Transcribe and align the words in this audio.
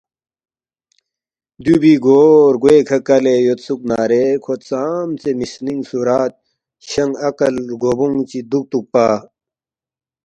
دیُو 1.63 1.75
بی 1.81 1.93
گو 2.03 2.19
رگوے 2.53 2.77
کھہ 2.87 2.97
کلے 3.07 3.35
یودسُوکنارے 3.45 4.23
کھو 4.43 4.53
ژامژے 4.67 5.31
مِسنِنگ 5.39 5.81
صورت 5.89 6.33
شنگ 6.89 7.13
عقل 7.27 7.53
رگو 7.69 7.91
بونگ 7.97 8.21
چی 8.29 8.39
دُوکتُوکپا؟ 8.49 9.05